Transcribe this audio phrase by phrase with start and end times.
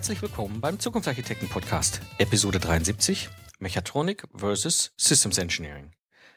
[0.00, 5.92] Herzlich willkommen beim Zukunftsarchitekten Podcast, Episode 73, Mechatronik versus Systems Engineering.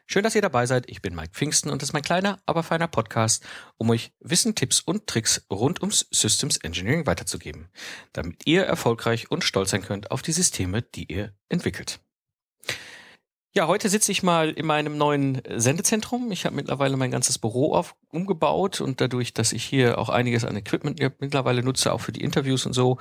[0.05, 0.89] Schön, dass ihr dabei seid.
[0.89, 3.45] Ich bin Mike Pfingsten und das ist mein kleiner, aber feiner Podcast,
[3.77, 7.69] um euch Wissen, Tipps und Tricks rund ums Systems Engineering weiterzugeben,
[8.11, 12.01] damit ihr erfolgreich und stolz sein könnt auf die Systeme, die ihr entwickelt.
[13.55, 16.31] Ja, heute sitze ich mal in meinem neuen Sendezentrum.
[16.31, 20.43] Ich habe mittlerweile mein ganzes Büro auf, umgebaut und dadurch, dass ich hier auch einiges
[20.43, 22.97] an Equipment mittlerweile nutze, auch für die Interviews und so,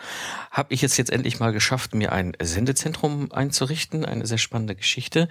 [0.50, 4.04] habe ich es jetzt endlich mal geschafft, mir ein Sendezentrum einzurichten.
[4.04, 5.30] Eine sehr spannende Geschichte.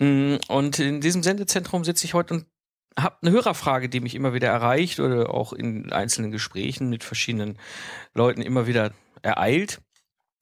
[0.00, 2.46] Mm, und in diesem Sendezentrum sitze ich heute und
[2.98, 7.56] habe eine Hörerfrage, die mich immer wieder erreicht oder auch in einzelnen Gesprächen mit verschiedenen
[8.14, 8.90] Leuten immer wieder
[9.22, 9.80] ereilt.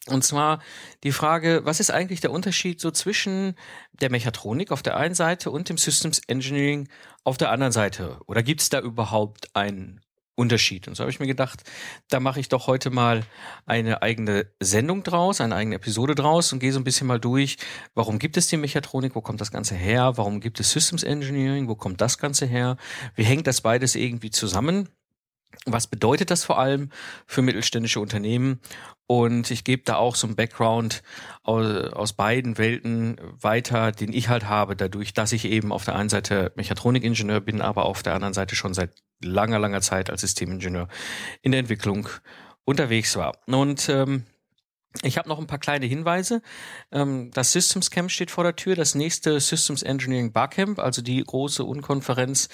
[0.08, 0.60] Und zwar
[1.02, 3.54] die Frage, was ist eigentlich der Unterschied so zwischen
[3.92, 6.88] der Mechatronik auf der einen Seite und dem Systems Engineering
[7.24, 8.20] auf der anderen Seite?
[8.26, 10.02] Oder gibt es da überhaupt einen
[10.34, 10.88] Unterschied?
[10.88, 11.62] Und so habe ich mir gedacht,
[12.08, 13.22] da mache ich doch heute mal
[13.64, 17.56] eine eigene Sendung draus, eine eigene Episode draus und gehe so ein bisschen mal durch,
[17.94, 21.66] warum gibt es die Mechatronik, wo kommt das Ganze her, warum gibt es Systems Engineering,
[21.68, 22.76] wo kommt das Ganze her,
[23.14, 24.90] wie hängt das beides irgendwie zusammen?
[25.66, 26.90] Was bedeutet das vor allem
[27.26, 28.60] für mittelständische Unternehmen?
[29.06, 31.02] Und ich gebe da auch so einen Background
[31.42, 36.08] aus, beiden Welten weiter, den ich halt habe, dadurch, dass ich eben auf der einen
[36.08, 40.88] Seite Mechatronikingenieur bin, aber auf der anderen Seite schon seit langer, langer Zeit als Systemingenieur
[41.42, 42.08] in der Entwicklung
[42.64, 43.36] unterwegs war.
[43.46, 44.24] Und ähm,
[45.02, 46.40] ich habe noch ein paar kleine Hinweise.
[46.92, 51.22] Ähm, das Systems Camp steht vor der Tür, das nächste Systems Engineering Barcamp, also die
[51.22, 52.48] große Unkonferenz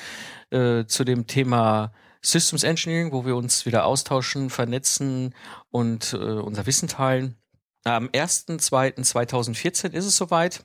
[0.50, 1.92] äh, zu dem Thema
[2.22, 5.34] Systems Engineering, wo wir uns wieder austauschen, vernetzen
[5.70, 7.36] und äh, unser Wissen teilen.
[7.84, 10.64] Am 1.2.2014 ist es soweit.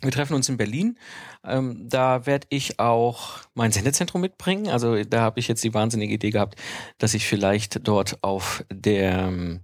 [0.00, 0.98] Wir treffen uns in Berlin.
[1.44, 4.68] Ähm, da werde ich auch mein Sendezentrum mitbringen.
[4.68, 6.60] Also da habe ich jetzt die wahnsinnige Idee gehabt,
[6.98, 9.60] dass ich vielleicht dort auf der ähm,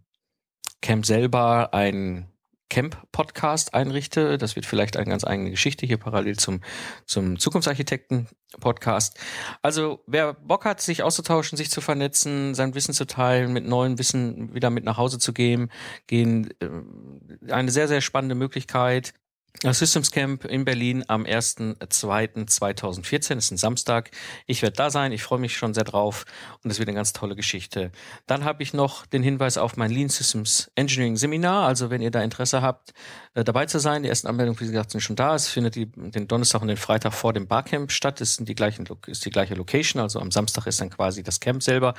[0.80, 2.28] Camp selber ein
[2.70, 4.38] Camp-Podcast einrichte.
[4.38, 6.60] Das wird vielleicht eine ganz eigene Geschichte hier parallel zum,
[7.06, 9.18] zum Zukunftsarchitekten-Podcast.
[9.62, 13.98] Also wer Bock hat, sich auszutauschen, sich zu vernetzen, sein Wissen zu teilen, mit neuen
[13.98, 15.70] Wissen wieder mit nach Hause zu gehen,
[16.06, 19.14] gehen äh, eine sehr, sehr spannende Möglichkeit.
[19.62, 24.12] Das Systems Camp in Berlin am 1.2.2014 ist ein Samstag.
[24.46, 25.10] Ich werde da sein.
[25.10, 26.26] Ich freue mich schon sehr drauf
[26.62, 27.90] und es wird eine ganz tolle Geschichte.
[28.28, 31.66] Dann habe ich noch den Hinweis auf mein Lean Systems Engineering Seminar.
[31.66, 32.94] Also wenn ihr da Interesse habt,
[33.38, 35.32] äh, dabei zu sein, die ersten Anmeldungen, wie gesagt, sind schon da.
[35.34, 38.20] Es findet die, den Donnerstag und den Freitag vor dem Barcamp statt.
[38.20, 40.02] Es sind die gleichen, ist die gleiche Location.
[40.02, 41.94] Also am Samstag ist dann quasi das Camp selber.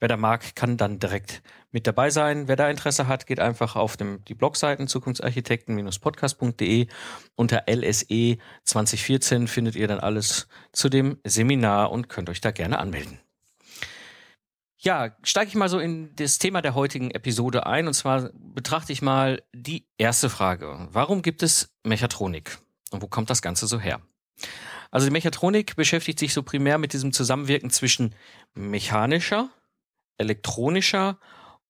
[0.00, 2.46] Wer da mag, kann dann direkt mit dabei sein.
[2.46, 6.88] Wer da Interesse hat, geht einfach auf dem, die Blogseiten zukunftsarchitekten-podcast.de.
[7.36, 12.78] Unter LSE 2014 findet ihr dann alles zu dem Seminar und könnt euch da gerne
[12.78, 13.18] anmelden.
[14.84, 17.86] Ja, steige ich mal so in das Thema der heutigen Episode ein.
[17.86, 20.88] Und zwar betrachte ich mal die erste Frage.
[20.90, 22.58] Warum gibt es Mechatronik?
[22.90, 24.00] Und wo kommt das Ganze so her?
[24.90, 28.16] Also die Mechatronik beschäftigt sich so primär mit diesem Zusammenwirken zwischen
[28.54, 29.50] mechanischer,
[30.18, 31.20] elektronischer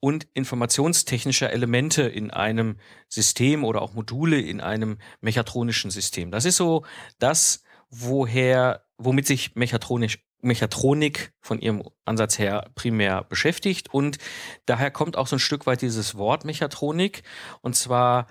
[0.00, 2.78] und informationstechnischer Elemente in einem
[3.10, 6.30] System oder auch Module in einem mechatronischen System.
[6.30, 6.86] Das ist so
[7.18, 13.92] das, woher, womit sich mechatronisch, Mechatronik von ihrem Ansatz her primär beschäftigt.
[13.94, 14.18] Und
[14.66, 17.22] daher kommt auch so ein Stück weit dieses Wort Mechatronik.
[17.62, 18.26] Und zwar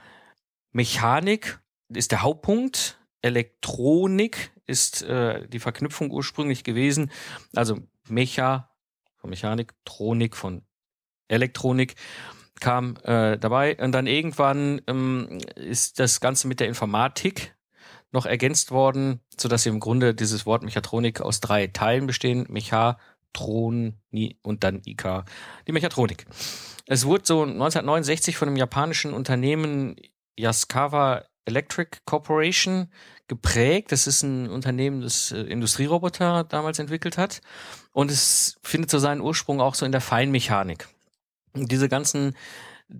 [0.71, 2.99] Mechanik ist der Hauptpunkt.
[3.21, 7.11] Elektronik ist äh, die Verknüpfung ursprünglich gewesen.
[7.55, 8.69] Also Mecha
[9.17, 10.63] von Mechanik, Tronik von
[11.27, 11.95] Elektronik
[12.59, 13.77] kam äh, dabei.
[13.77, 17.55] Und dann irgendwann ähm, ist das Ganze mit der Informatik
[18.11, 22.45] noch ergänzt worden, so dass im Grunde dieses Wort Mechatronik aus drei Teilen bestehen.
[22.49, 23.95] Mechatron
[24.41, 25.23] und dann IK,
[25.67, 26.25] die Mechatronik.
[26.87, 29.95] Es wurde so 1969 von einem japanischen Unternehmen
[30.37, 32.91] Yaskawa Electric Corporation
[33.27, 33.91] geprägt.
[33.91, 37.41] Das ist ein Unternehmen, das äh, Industrieroboter damals entwickelt hat.
[37.93, 40.87] Und es findet so seinen Ursprung auch so in der Feinmechanik
[41.53, 42.35] diese ganzen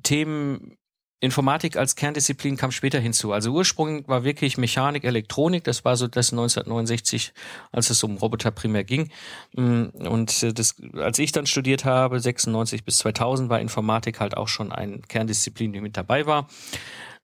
[0.04, 0.78] Themen
[1.22, 3.32] Informatik als Kerndisziplin kam später hinzu.
[3.32, 5.64] Also Ursprung war wirklich Mechanik, Elektronik.
[5.64, 7.32] Das war so das 1969,
[7.72, 9.12] als es um Roboter primär ging.
[9.54, 14.36] Mm, und äh, das, als ich dann studiert habe, 96 bis 2000, war Informatik halt
[14.36, 16.48] auch schon ein Kerndisziplin, die mit dabei war.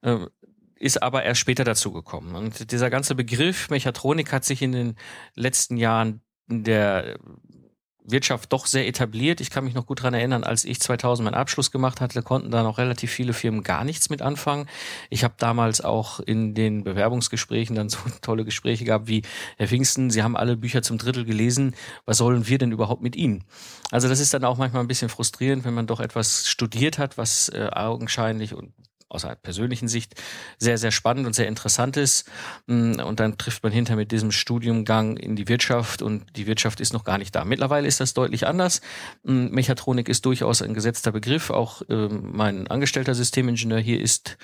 [0.03, 0.27] Äh,
[0.75, 2.35] ist aber erst später dazu gekommen.
[2.35, 4.95] Und dieser ganze Begriff Mechatronik hat sich in den
[5.33, 7.17] letzten Jahren der
[8.07, 9.41] Wirtschaft doch sehr etabliert.
[9.41, 12.51] Ich kann mich noch gut dran erinnern, als ich 2000 meinen Abschluss gemacht hatte, konnten
[12.51, 14.67] da noch relativ viele Firmen gar nichts mit anfangen.
[15.09, 19.23] Ich habe damals auch in den Bewerbungsgesprächen dann so tolle Gespräche gehabt wie,
[19.57, 21.75] Herr Pfingsten, Sie haben alle Bücher zum Drittel gelesen,
[22.05, 23.43] was sollen wir denn überhaupt mit Ihnen?
[23.91, 27.17] Also das ist dann auch manchmal ein bisschen frustrierend, wenn man doch etwas studiert hat,
[27.17, 28.73] was äh, augenscheinlich und
[29.09, 30.15] aus einer persönlichen Sicht
[30.57, 32.29] sehr, sehr spannend und sehr interessant ist.
[32.67, 36.79] Mm, und dann trifft man hinter mit diesem Studiumgang in die Wirtschaft und die Wirtschaft
[36.79, 37.45] ist noch gar nicht da.
[37.45, 38.81] Mittlerweile ist das deutlich anders.
[39.23, 41.49] Mm, Mechatronik ist durchaus ein gesetzter Begriff.
[41.49, 44.37] Auch ähm, mein angestellter Systemingenieur hier ist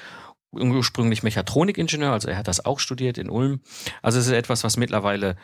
[0.53, 3.61] ursprünglich Mechatronikingenieur, also er hat das auch studiert in Ulm.
[4.01, 5.35] Also es ist etwas, was mittlerweile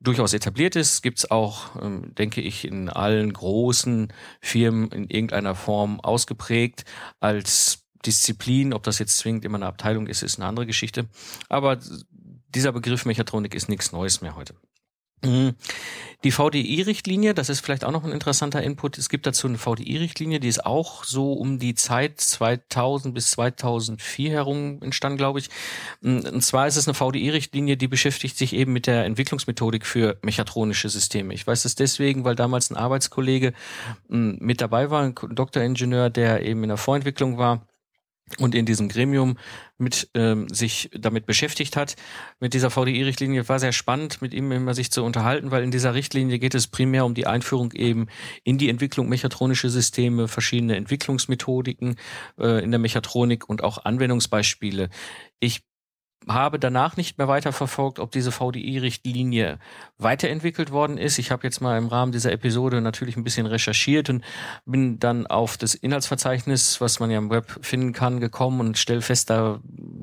[0.00, 6.00] durchaus etabliert ist, gibt's auch, ähm, denke ich, in allen großen Firmen in irgendeiner Form
[6.00, 6.84] ausgeprägt
[7.20, 11.06] als Disziplin, ob das jetzt zwingend immer eine Abteilung ist, ist eine andere Geschichte.
[11.48, 11.78] Aber
[12.54, 14.54] dieser Begriff Mechatronik ist nichts Neues mehr heute.
[15.24, 15.54] Mhm.
[16.22, 18.98] Die VDI-Richtlinie, das ist vielleicht auch noch ein interessanter Input.
[18.98, 24.30] Es gibt dazu eine VDI-Richtlinie, die ist auch so um die Zeit 2000 bis 2004
[24.30, 25.50] herum entstanden, glaube ich.
[26.02, 30.88] Und zwar ist es eine VDI-Richtlinie, die beschäftigt sich eben mit der Entwicklungsmethodik für mechatronische
[30.88, 31.34] Systeme.
[31.34, 33.52] Ich weiß das deswegen, weil damals ein Arbeitskollege
[34.08, 37.66] mit dabei war, ein Doktoringenieur, der eben in der Vorentwicklung war
[38.38, 39.36] und in diesem Gremium
[39.76, 41.96] mit ähm, sich damit beschäftigt hat
[42.40, 45.94] mit dieser VDI-Richtlinie war sehr spannend mit ihm immer sich zu unterhalten, weil in dieser
[45.94, 48.06] Richtlinie geht es primär um die Einführung eben
[48.42, 51.96] in die Entwicklung mechatronische Systeme, verschiedene Entwicklungsmethodiken
[52.38, 54.88] äh, in der Mechatronik und auch Anwendungsbeispiele.
[55.40, 55.62] Ich
[56.28, 59.58] habe danach nicht mehr weiterverfolgt, ob diese VDI-Richtlinie
[59.98, 61.18] weiterentwickelt worden ist.
[61.18, 64.24] Ich habe jetzt mal im Rahmen dieser Episode natürlich ein bisschen recherchiert und
[64.64, 69.02] bin dann auf das Inhaltsverzeichnis, was man ja im Web finden kann, gekommen und stelle
[69.02, 69.60] fest, da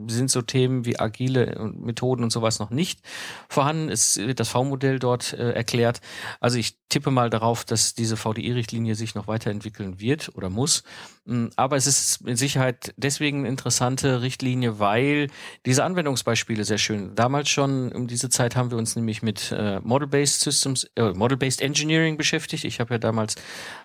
[0.08, 3.02] sind so Themen wie agile Methoden und sowas noch nicht
[3.50, 3.90] vorhanden.
[3.90, 6.02] Es wird das V-Modell dort äh, erklärt.
[6.40, 10.84] Also ich tippe mal darauf, dass diese VDI-Richtlinie sich noch weiterentwickeln wird oder muss.
[11.26, 15.30] Mm, aber es ist mit Sicherheit deswegen eine interessante Richtlinie, weil
[15.66, 17.16] diese Anwendungsbeispiele sehr schön.
[17.16, 21.62] Damals schon um diese Zeit haben wir uns nämlich mit äh, Model-Based Systems, äh, Model-Based
[21.62, 22.66] Engineering beschäftigt.
[22.66, 23.36] Ich habe ja damals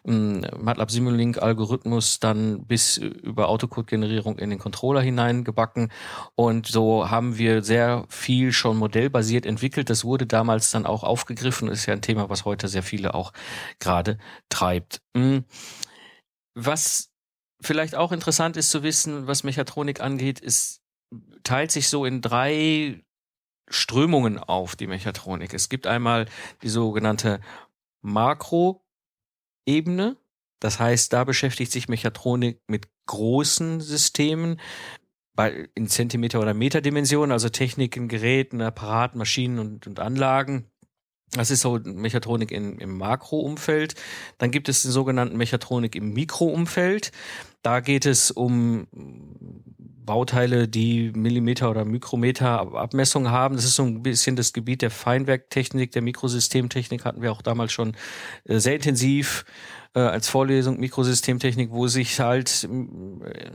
[0.05, 5.93] ähm, MATLAB Simulink Algorithmus dann bis über Autocode-Generierung in den Controller hineingebacken
[6.34, 9.88] und so haben wir sehr viel schon modellbasiert entwickelt.
[9.88, 11.69] Das wurde damals dann auch aufgegriffen.
[11.69, 13.32] Ist ja ein Thema, was heute sehr viele auch
[13.78, 14.19] gerade
[14.49, 15.00] treibt.
[15.14, 15.38] Mm.
[16.58, 17.11] Was
[17.61, 20.81] vielleicht auch interessant ist zu wissen, was Mechatronik angeht, ist,
[21.43, 23.03] teilt sich so in drei
[23.69, 25.53] Strömungen auf, die Mechatronik.
[25.55, 26.26] Es gibt einmal
[26.62, 27.41] die sogenannte
[28.03, 28.81] Makroebene.
[30.61, 34.61] Das heißt, da beschäftigt sich Mechatronik mit großen Systemen
[35.35, 40.70] bei, in Zentimeter- oder Meterdimensionen, also Techniken, Geräten, Apparaten, Maschinen und, und Anlagen.
[41.32, 43.94] Das ist so Mechatronik in, im Makroumfeld.
[44.38, 47.12] Dann gibt es den sogenannten Mechatronik im Mikroumfeld.
[47.62, 48.87] Da geht es um
[50.06, 53.56] Bauteile, die Millimeter oder Mikrometer Abmessung haben.
[53.56, 57.73] Das ist so ein bisschen das Gebiet der Feinwerktechnik, der Mikrosystemtechnik hatten wir auch damals
[57.73, 57.96] schon
[58.44, 59.44] äh, sehr intensiv
[59.94, 63.50] äh, als Vorlesung Mikrosystemtechnik, wo sich halt äh,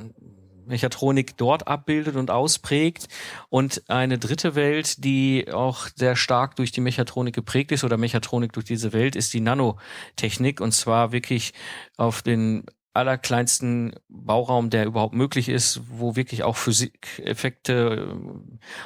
[0.65, 3.07] Mechatronik dort abbildet und ausprägt
[3.49, 8.53] und eine dritte Welt, die auch sehr stark durch die Mechatronik geprägt ist oder Mechatronik
[8.53, 11.53] durch diese Welt, ist die Nanotechnik und zwar wirklich
[11.97, 18.17] auf den allerkleinsten Bauraum, der überhaupt möglich ist, wo wirklich auch Physikeffekte,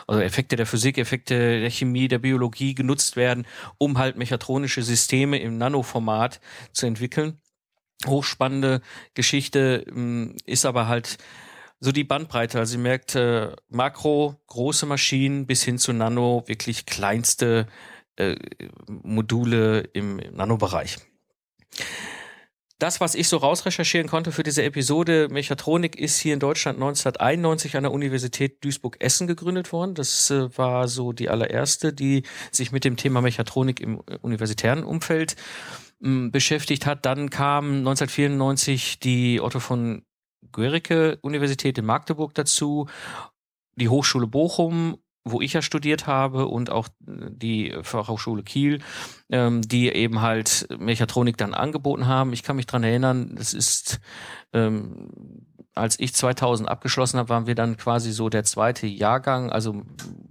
[0.06, 5.40] also Effekte der Physik, Effekte der Chemie, der Biologie genutzt werden, um halt mechatronische Systeme
[5.40, 6.40] im Nanoformat
[6.72, 7.40] zu entwickeln.
[8.06, 8.82] Hochspannende
[9.16, 11.18] Geschichte hm, ist aber halt
[11.86, 12.60] so die Bandbreite.
[12.60, 17.68] Also ihr merkt äh, Makro, große Maschinen bis hin zu Nano, wirklich kleinste
[18.18, 18.36] äh,
[18.88, 20.98] Module im, im Nanobereich.
[22.80, 27.78] Das, was ich so rausrecherchieren konnte für diese Episode, Mechatronik ist hier in Deutschland 1991
[27.78, 29.96] an der Universität Duisburg-Essen gegründet worden.
[29.96, 34.84] Das äh, war so die allererste, die sich mit dem Thema Mechatronik im äh, universitären
[34.84, 35.36] Umfeld
[36.02, 37.06] hm, beschäftigt hat.
[37.06, 40.04] Dann kam 1994 die Otto von
[40.56, 42.88] Guericke Universität in Magdeburg dazu,
[43.76, 48.80] die Hochschule Bochum, wo ich ja studiert habe und auch die Fachhochschule Kiel,
[49.30, 52.32] ähm, die eben halt Mechatronik dann angeboten haben.
[52.32, 54.00] Ich kann mich dran erinnern, das ist
[54.54, 55.10] ähm,
[55.76, 59.52] als ich 2000 abgeschlossen habe, waren wir dann quasi so der zweite Jahrgang.
[59.52, 59.84] Also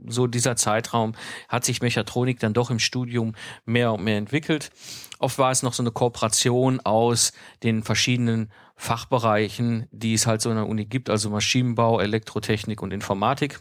[0.07, 1.15] so dieser Zeitraum
[1.49, 3.35] hat sich Mechatronik dann doch im Studium
[3.67, 4.71] mehr und mehr entwickelt.
[5.19, 10.51] Oft war es noch so eine Kooperation aus den verschiedenen Fachbereichen, die es halt so
[10.51, 13.61] in der Uni gibt, also Maschinenbau, Elektrotechnik und Informatik.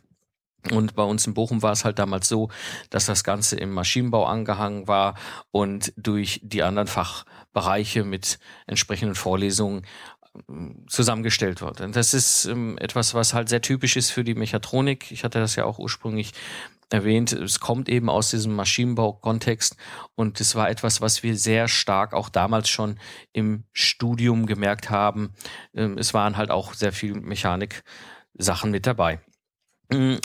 [0.71, 2.49] Und bei uns in Bochum war es halt damals so,
[2.89, 5.15] dass das Ganze im Maschinenbau angehangen war
[5.51, 9.85] und durch die anderen Fachbereiche mit entsprechenden Vorlesungen
[10.49, 11.81] ähm, zusammengestellt wird.
[11.81, 15.11] Und das ist ähm, etwas, was halt sehr typisch ist für die Mechatronik.
[15.11, 16.31] Ich hatte das ja auch ursprünglich
[16.93, 17.33] erwähnt.
[17.33, 19.75] Es kommt eben aus diesem Maschinenbau-Kontext
[20.13, 22.99] und es war etwas, was wir sehr stark auch damals schon
[23.33, 25.33] im Studium gemerkt haben.
[25.73, 29.19] Ähm, es waren halt auch sehr viel Mechanik-Sachen mit dabei.
[29.89, 30.19] Mhm.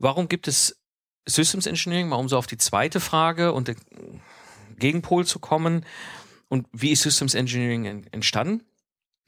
[0.00, 0.82] Warum gibt es
[1.26, 2.08] Systems Engineering?
[2.08, 3.76] Mal um so auf die zweite Frage und den
[4.76, 5.86] Gegenpol zu kommen.
[6.48, 8.64] Und wie ist Systems Engineering entstanden?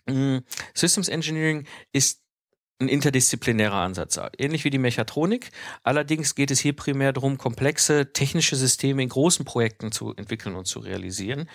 [0.07, 0.43] Mhm.
[0.75, 2.26] Systems Engineering ist
[2.79, 5.51] ein interdisziplinärer Ansatz, ähnlich wie die Mechatronik.
[5.83, 10.67] Allerdings geht es hier primär darum, komplexe technische Systeme in großen Projekten zu entwickeln und
[10.67, 11.49] zu realisieren.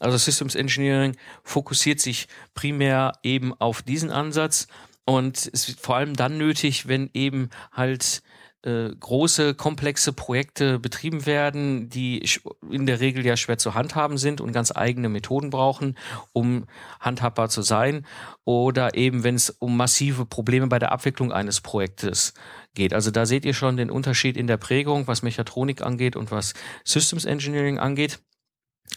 [0.00, 4.68] Also Systems Engineering fokussiert sich primär eben auf diesen Ansatz
[5.04, 8.22] und ist vor allem dann nötig, wenn eben halt
[8.64, 12.24] äh, große, komplexe Projekte betrieben werden, die
[12.70, 15.96] in der Regel ja schwer zu handhaben sind und ganz eigene Methoden brauchen,
[16.32, 16.64] um
[16.98, 18.06] handhabbar zu sein.
[18.44, 22.34] Oder eben, wenn es um massive Probleme bei der Abwicklung eines Projektes
[22.74, 22.94] geht.
[22.94, 26.54] Also da seht ihr schon den Unterschied in der Prägung, was Mechatronik angeht und was
[26.84, 28.18] Systems Engineering angeht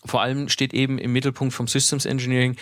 [0.05, 2.55] vor allem steht eben im Mittelpunkt vom Systems Engineering,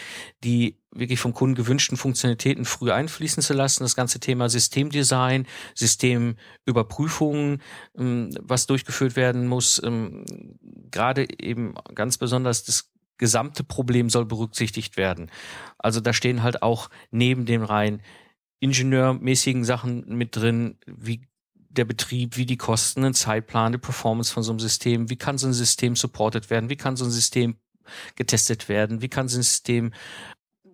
[0.44, 3.84] die wirklich vom Kunden gewünschten Funktionalitäten früh einfließen zu lassen.
[3.84, 7.62] Das ganze Thema Systemdesign, Systemüberprüfungen,
[7.98, 9.82] ähm, was durchgeführt werden muss.
[9.84, 10.26] Ähm,
[10.92, 15.32] gerade eben ganz besonders das gesamte Problem soll berücksichtigt werden.
[15.78, 18.02] Also da stehen halt auch neben den rein
[18.60, 21.22] ingenieurmäßigen Sachen mit drin, wie
[21.78, 25.38] der Betrieb, wie die Kosten, ein Zeitplan, die Performance von so einem System, wie kann
[25.38, 27.58] so ein System supported werden, wie kann so ein System
[28.16, 29.92] getestet werden, wie kann so ein System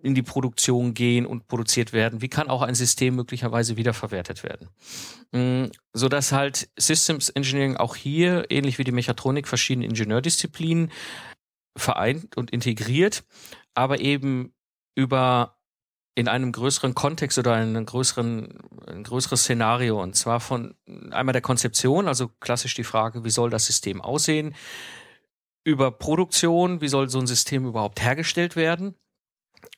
[0.02, 4.68] in die Produktion gehen und produziert werden, wie kann auch ein System möglicherweise wiederverwertet werden.
[5.30, 10.90] Mm, so dass halt Systems Engineering auch hier, ähnlich wie die Mechatronik, verschiedene Ingenieurdisziplinen
[11.76, 13.24] vereint und integriert,
[13.74, 14.52] aber eben
[14.94, 15.56] über
[16.14, 20.02] in einem größeren Kontext oder einem größeren, ein größeres Szenario.
[20.02, 20.74] Und zwar von
[21.10, 24.54] einmal der Konzeption, also klassisch die Frage, wie soll das System aussehen?
[25.64, 28.94] Über Produktion, wie soll so ein System überhaupt hergestellt werden?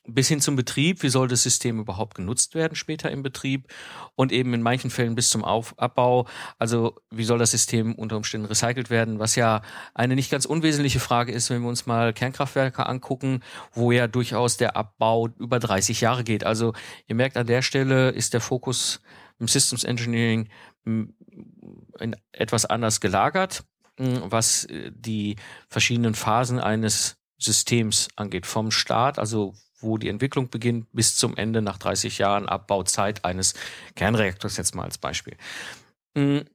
[0.07, 3.67] Bis hin zum Betrieb, wie soll das System überhaupt genutzt werden später im Betrieb?
[4.15, 6.27] Und eben in manchen Fällen bis zum Auf Abbau,
[6.57, 9.61] also wie soll das System unter Umständen recycelt werden, was ja
[9.93, 13.41] eine nicht ganz unwesentliche Frage ist, wenn wir uns mal Kernkraftwerke angucken,
[13.73, 16.45] wo ja durchaus der Abbau über 30 Jahre geht.
[16.45, 16.73] Also
[17.07, 19.01] ihr merkt, an der Stelle ist der Fokus
[19.39, 20.49] im Systems Engineering
[20.85, 21.13] hm,
[22.31, 23.63] etwas anders gelagert,
[23.97, 25.35] hm, was äh, die
[25.67, 29.53] verschiedenen Phasen eines Systems angeht, vom Start, also
[29.85, 33.53] wo die Entwicklung beginnt, bis zum Ende nach 30 Jahren Abbauzeit eines
[33.95, 35.37] Kernreaktors jetzt mal als Beispiel.
[36.15, 36.45] Mhm.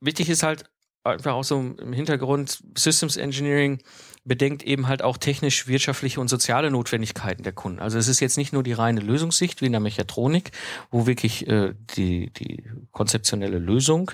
[0.00, 0.64] Wichtig ist halt
[1.04, 3.80] einfach auch so im Hintergrund Systems Engineering
[4.24, 7.80] bedenkt eben halt auch technisch, wirtschaftliche und soziale Notwendigkeiten der Kunden.
[7.80, 10.52] Also es ist jetzt nicht nur die reine Lösungssicht wie in der Mechatronik,
[10.90, 14.12] wo wirklich äh, die, die konzeptionelle Lösung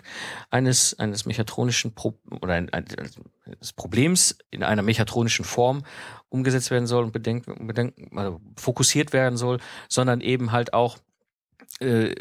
[0.50, 2.86] eines, eines mechatronischen Pro oder ein, ein,
[3.60, 5.84] des Problems in einer mechatronischen Form
[6.30, 9.58] umgesetzt werden soll und bedenkt, bedenkt, also fokussiert werden soll,
[9.90, 10.96] sondern eben halt auch
[11.80, 12.14] äh,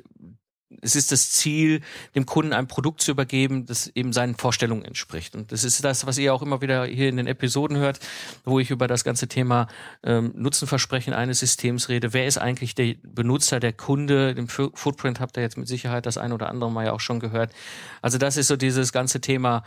[0.82, 1.82] es ist das Ziel,
[2.16, 5.36] dem Kunden ein Produkt zu übergeben, das eben seinen Vorstellungen entspricht.
[5.36, 8.00] Und das ist das, was ihr auch immer wieder hier in den Episoden hört,
[8.44, 9.68] wo ich über das ganze Thema
[10.04, 12.14] ähm, Nutzenversprechen eines Systems rede.
[12.14, 14.36] Wer ist eigentlich der Benutzer, der Kunde?
[14.36, 17.20] Den Footprint habt ihr jetzt mit Sicherheit das ein oder andere Mal ja auch schon
[17.20, 17.54] gehört.
[18.02, 19.64] Also das ist so dieses ganze Thema,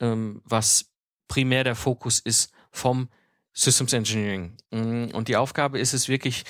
[0.00, 0.86] ähm, was
[1.28, 3.08] primär der Fokus ist vom
[3.52, 4.56] Systems Engineering.
[4.70, 6.44] Mm, und die Aufgabe ist es wirklich,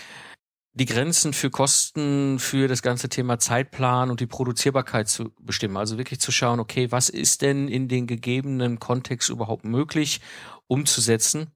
[0.72, 5.76] die Grenzen für Kosten für das ganze Thema Zeitplan und die Produzierbarkeit zu bestimmen.
[5.76, 10.20] Also wirklich zu schauen, okay, was ist denn in den gegebenen Kontext überhaupt möglich
[10.68, 11.48] umzusetzen?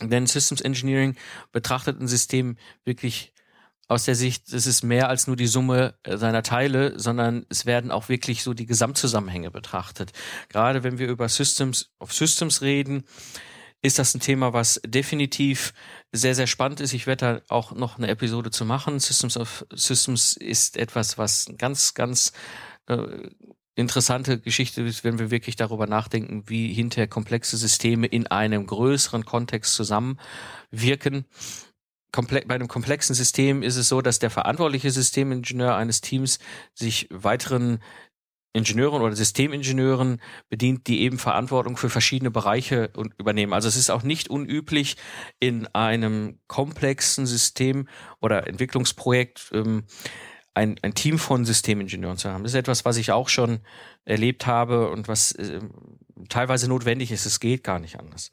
[0.00, 1.16] Denn Systems Engineering
[1.52, 3.34] betrachtet ein System wirklich
[3.88, 7.90] aus der Sicht, es ist mehr als nur die Summe seiner Teile, sondern es werden
[7.90, 10.12] auch wirklich so die Gesamtzusammenhänge betrachtet.
[10.50, 13.04] Gerade wenn wir über Systems auf Systems reden,
[13.80, 15.72] ist das ein Thema, was definitiv
[16.12, 16.92] sehr, sehr spannend ist.
[16.94, 18.98] Ich werde da auch noch eine Episode zu machen.
[18.98, 22.32] Systems of Systems ist etwas, was ganz, ganz
[22.86, 23.28] äh,
[23.74, 29.24] interessante Geschichte ist, wenn wir wirklich darüber nachdenken, wie hinterher komplexe Systeme in einem größeren
[29.24, 31.26] Kontext zusammenwirken.
[32.10, 36.38] Komple bei einem komplexen System ist es so, dass der verantwortliche Systemingenieur eines Teams
[36.74, 37.80] sich weiteren
[38.52, 43.52] Ingenieuren oder Systemingenieuren bedient, die eben Verantwortung für verschiedene Bereiche übernehmen.
[43.52, 44.96] Also es ist auch nicht unüblich
[45.38, 47.88] in einem komplexen System
[48.20, 49.84] oder Entwicklungsprojekt ähm,
[50.54, 52.42] ein, ein Team von Systemingenieuren zu haben.
[52.42, 53.60] Das ist etwas, was ich auch schon
[54.04, 55.60] erlebt habe und was äh,
[56.28, 57.26] teilweise notwendig ist.
[57.26, 58.32] Es geht gar nicht anders.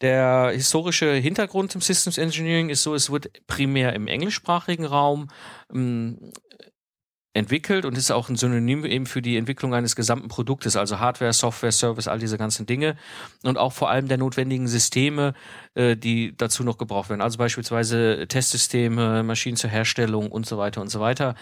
[0.00, 5.28] Der historische Hintergrund im Systems Engineering ist so, es wird primär im englischsprachigen Raum
[5.72, 6.32] ähm,
[7.34, 11.32] entwickelt und ist auch ein Synonym eben für die Entwicklung eines gesamten Produktes, also Hardware,
[11.32, 12.96] Software, Service, all diese ganzen Dinge
[13.42, 15.34] und auch vor allem der notwendigen Systeme,
[15.74, 17.20] äh, die dazu noch gebraucht werden.
[17.20, 21.34] Also beispielsweise Testsysteme, Maschinen zur Herstellung und so weiter und so weiter.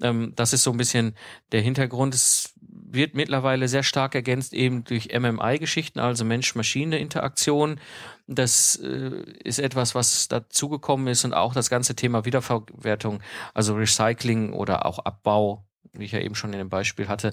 [0.00, 1.14] Ähm, das ist so ein bisschen
[1.50, 2.14] der Hintergrund.
[2.14, 2.54] Es
[2.92, 7.80] wird mittlerweile sehr stark ergänzt eben durch MMI-Geschichten, also Mensch-Maschine-Interaktion.
[8.26, 13.20] Das äh, ist etwas, was dazugekommen ist und auch das ganze Thema Wiederverwertung,
[13.54, 17.32] also Recycling oder auch Abbau, wie ich ja eben schon in dem Beispiel hatte,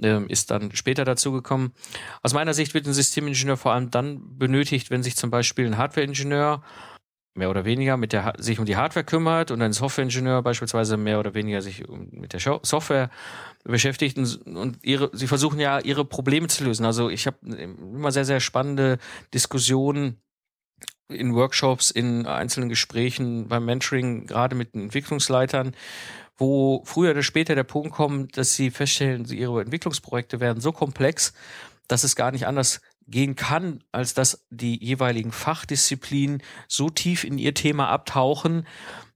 [0.00, 1.72] äh, ist dann später dazugekommen.
[2.22, 5.78] Aus meiner Sicht wird ein Systemingenieur vor allem dann benötigt, wenn sich zum Beispiel ein
[5.78, 6.62] Hardwareingenieur
[7.34, 11.18] mehr oder weniger mit der sich um die Hardware kümmert und ein Softwareingenieur beispielsweise mehr
[11.18, 13.10] oder weniger sich mit der Software
[13.64, 16.86] beschäftigt und ihre sie versuchen ja ihre Probleme zu lösen.
[16.86, 18.98] Also ich habe immer sehr sehr spannende
[19.32, 20.20] Diskussionen
[21.08, 25.74] in Workshops, in einzelnen Gesprächen beim Mentoring, gerade mit Entwicklungsleitern,
[26.36, 31.34] wo früher oder später der Punkt kommt, dass sie feststellen, ihre Entwicklungsprojekte werden so komplex,
[31.88, 37.38] dass es gar nicht anders gehen kann, als dass die jeweiligen Fachdisziplinen so tief in
[37.38, 38.66] ihr Thema abtauchen,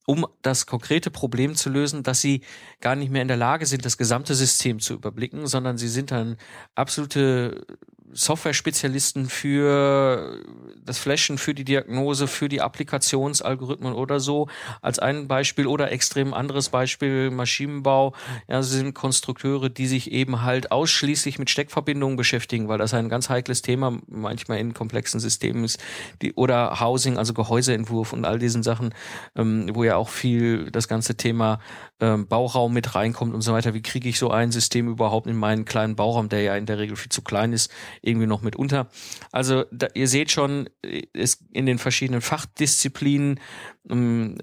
[0.06, 2.42] um das konkrete Problem zu lösen, dass sie
[2.80, 6.10] gar nicht mehr in der Lage sind, das gesamte System zu überblicken, sondern sie sind
[6.10, 6.36] dann
[6.74, 7.66] absolute
[8.12, 10.42] Software-Spezialisten für
[10.84, 14.48] das Flashen, für die Diagnose, für die Applikationsalgorithmen oder so,
[14.80, 18.14] als ein Beispiel oder extrem anderes Beispiel Maschinenbau.
[18.48, 23.28] Ja, sind Konstrukteure, die sich eben halt ausschließlich mit Steckverbindungen beschäftigen, weil das ein ganz
[23.28, 25.78] heikles Thema manchmal in komplexen Systemen ist,
[26.22, 28.94] die, oder Housing, also Gehäuseentwurf und all diesen Sachen,
[29.36, 31.60] ähm, wo ja auch viel das ganze Thema
[32.00, 33.74] ähm, Bauraum mit reinkommt und so weiter.
[33.74, 36.78] Wie kriege ich so ein System überhaupt in meinen kleinen Bauraum, der ja in der
[36.78, 38.88] Regel viel zu klein ist, irgendwie noch mit unter?
[39.32, 43.40] Also da, ihr seht schon, ist in den verschiedenen Fachdisziplinen
[43.88, 44.38] ähm,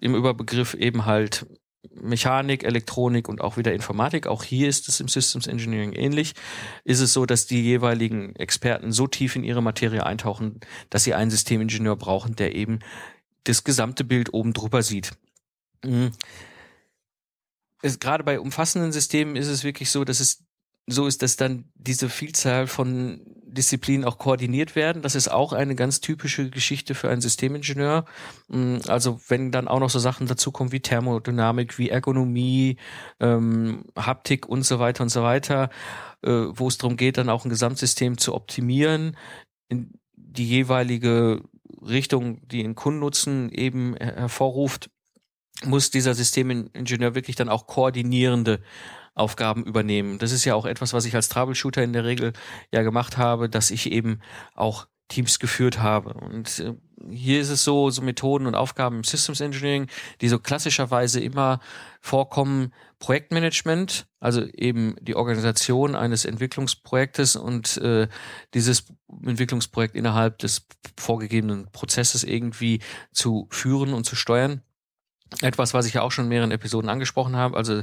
[0.00, 1.46] im Überbegriff eben halt
[1.94, 6.34] Mechanik, Elektronik und auch wieder Informatik, auch hier ist es im Systems Engineering ähnlich,
[6.84, 10.60] ist es so, dass die jeweiligen Experten so tief in ihre Materie eintauchen,
[10.90, 12.78] dass sie einen Systemingenieur brauchen, der eben
[13.44, 15.12] das gesamte Bild oben drüber sieht.
[15.84, 16.12] Mhm
[17.82, 20.44] es, gerade bei umfassenden Systemen ist es wirklich so, dass es
[20.86, 25.02] so ist, dass dann diese Vielzahl von Disziplinen auch koordiniert werden.
[25.02, 28.04] Das ist auch eine ganz typische Geschichte für einen Systemingenieur.
[28.48, 32.78] Mm, also wenn dann auch noch so Sachen dazukommen wie Thermodynamik, wie Ergonomie,
[33.20, 35.70] ähm, Haptik und so weiter und so weiter,
[36.22, 39.16] äh, wo es darum geht, dann auch ein Gesamtsystem zu optimieren,
[39.68, 41.42] in die jeweilige
[41.80, 44.90] Richtung, die den Kundennutzen eben hervorruft,
[45.64, 48.62] muss dieser Systemingenieur wirklich dann auch koordinierende
[49.14, 50.18] Aufgaben übernehmen.
[50.18, 52.32] Das ist ja auch etwas, was ich als Troubleshooter in der Regel
[52.70, 54.20] ja gemacht habe, dass ich eben
[54.54, 56.14] auch Teams geführt habe.
[56.14, 56.74] Und äh,
[57.10, 59.88] hier ist es so, so Methoden und Aufgaben im Systems Engineering,
[60.20, 61.60] die so klassischerweise immer
[62.00, 68.08] vorkommen, Projektmanagement, also eben die Organisation eines Entwicklungsprojektes und äh,
[68.54, 68.84] dieses
[69.24, 70.66] Entwicklungsprojekt innerhalb des
[70.98, 72.80] vorgegebenen Prozesses irgendwie
[73.12, 74.62] zu führen und zu steuern
[75.40, 77.56] etwas, was ich ja auch schon in mehreren Episoden angesprochen habe.
[77.56, 77.82] Also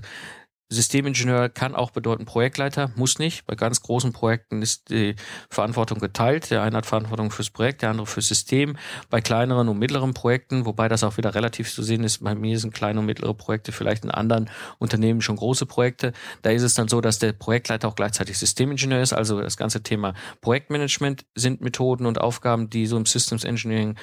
[0.72, 3.48] Systemingenieur kann auch bedeuten Projektleiter, muss nicht.
[3.48, 5.16] Bei ganz großen Projekten ist die
[5.50, 6.52] Verantwortung geteilt.
[6.52, 8.78] Der eine hat Verantwortung fürs Projekt, der andere fürs System.
[9.10, 12.60] Bei kleineren und mittleren Projekten, wobei das auch wieder relativ zu sehen ist, bei mir
[12.60, 16.14] sind kleine und mittlere Projekte vielleicht in anderen Unternehmen schon große Projekte.
[16.44, 19.14] Da ist es dann so, dass der Projektleiter auch gleichzeitig Systemingenieur ist.
[19.14, 23.98] Also das ganze Thema Projektmanagement sind Methoden und Aufgaben, die so im Systems Engineering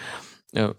[0.57, 0.73] äh,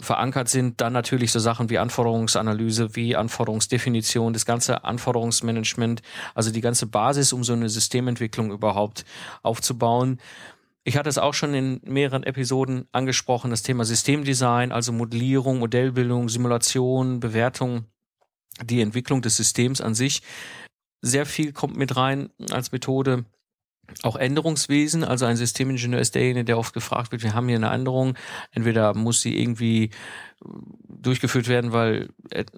[0.00, 0.80] verankert sind.
[0.80, 6.02] Dann natürlich so Sachen wie Anforderungsanalyse, wie Anforderungsdefinition, das ganze Anforderungsmanagement,
[6.34, 9.04] also die ganze Basis, um so eine Systementwicklung überhaupt
[9.42, 10.18] aufzubauen.
[10.84, 16.30] Ich hatte es auch schon in mehreren Episoden angesprochen, das Thema Systemdesign, also Modellierung, Modellbildung,
[16.30, 17.84] Simulation, Bewertung,
[18.64, 20.22] die Entwicklung des Systems an sich.
[21.02, 23.26] Sehr viel kommt mit rein als Methode
[24.02, 25.04] auch Änderungswesen.
[25.04, 28.14] Also ein Systemingenieur ist derjenige, der oft gefragt wird, wir haben hier eine Änderung.
[28.52, 29.90] Entweder muss sie irgendwie
[30.40, 32.10] durchgeführt werden, weil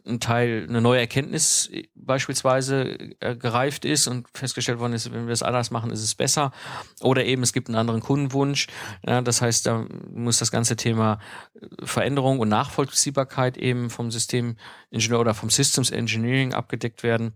[0.07, 5.33] ein Teil, eine neue Erkenntnis beispielsweise äh, gereift ist und festgestellt worden ist, wenn wir
[5.33, 6.53] es anders machen, ist es besser.
[7.01, 8.67] Oder eben es gibt einen anderen Kundenwunsch.
[9.07, 11.19] Ja, das heißt, da muss das ganze Thema
[11.55, 17.35] äh, Veränderung und Nachvollziehbarkeit eben vom Systemingenieur oder vom Systems Engineering abgedeckt werden.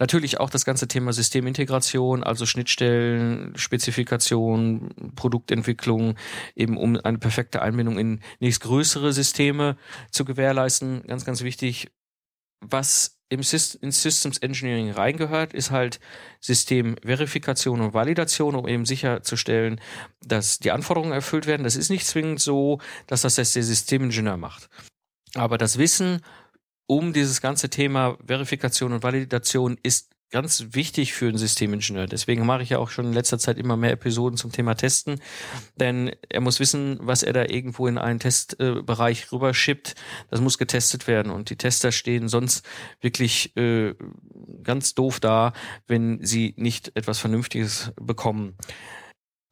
[0.00, 6.14] Natürlich auch das ganze Thema Systemintegration, also Schnittstellen, Spezifikation, Produktentwicklung,
[6.56, 9.69] eben um eine perfekte Einbindung in nächstgrößere Systeme
[10.10, 11.02] zu gewährleisten.
[11.06, 11.90] Ganz, ganz wichtig.
[12.60, 16.00] Was im Syst in Systems Engineering reingehört, ist halt
[16.40, 19.80] Systemverifikation und Validation, um eben sicherzustellen,
[20.20, 21.62] dass die Anforderungen erfüllt werden.
[21.62, 24.68] Das ist nicht zwingend so, dass das der Systemingenieur macht.
[25.34, 26.22] Aber das Wissen
[26.86, 32.06] um dieses ganze Thema Verifikation und Validation ist ganz wichtig für einen Systemingenieur.
[32.06, 35.20] Deswegen mache ich ja auch schon in letzter Zeit immer mehr Episoden zum Thema Testen,
[35.76, 39.94] denn er muss wissen, was er da irgendwo in einen Testbereich äh, rüberschippt.
[40.30, 42.64] Das muss getestet werden und die Tester stehen sonst
[43.00, 43.94] wirklich äh,
[44.62, 45.52] ganz doof da,
[45.86, 48.56] wenn sie nicht etwas Vernünftiges bekommen.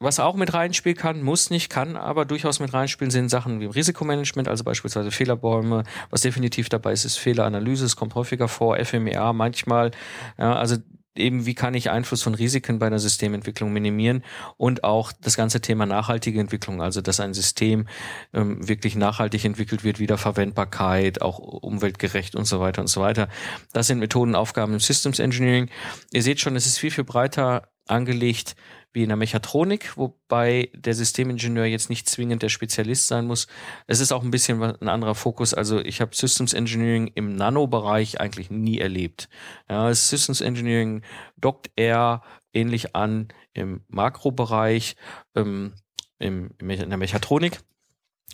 [0.01, 3.67] Was auch mit reinspielen kann, muss nicht, kann aber durchaus mit reinspielen, sind Sachen wie
[3.67, 5.83] Risikomanagement, also beispielsweise Fehlerbäume.
[6.11, 7.85] Was definitiv dabei ist, ist Fehleranalyse.
[7.85, 9.91] Es kommt häufiger vor, FMEA manchmal.
[10.39, 10.77] Ja, also
[11.17, 14.23] eben, wie kann ich Einfluss von Risiken bei einer Systementwicklung minimieren
[14.57, 17.89] und auch das ganze Thema nachhaltige Entwicklung, also dass ein System
[18.33, 23.29] ähm, wirklich nachhaltig entwickelt wird, Wiederverwendbarkeit, auch umweltgerecht und so weiter und so weiter.
[23.73, 25.69] Das sind Methodenaufgaben im Systems Engineering.
[26.13, 28.55] Ihr seht schon, es ist viel, viel breiter angelegt
[28.93, 33.47] wie in der Mechatronik, wobei der Systemingenieur jetzt nicht zwingend der Spezialist sein muss.
[33.87, 35.53] Es ist auch ein bisschen ein anderer Fokus.
[35.55, 39.29] Also ich habe Systems Engineering im Nano-Bereich eigentlich nie erlebt.
[39.69, 41.03] Ja, Systems Engineering
[41.37, 42.23] dockt eher
[42.53, 44.97] ähnlich an im Makrobereich,
[45.35, 45.75] ähm,
[46.19, 47.61] im, in der Mechatronik.